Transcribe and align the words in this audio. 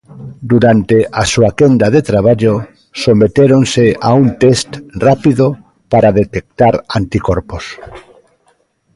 Durante 0.51 0.97
a 1.21 1.23
súa 1.31 1.49
quenda 1.59 1.87
de 1.95 2.01
traballo 2.09 2.53
sometéronse 3.03 3.85
a 4.07 4.11
un 4.21 4.27
test 4.41 4.69
rápido 5.07 5.45
para 5.91 6.15
detectar 6.21 6.73
anticorpos. 6.99 7.65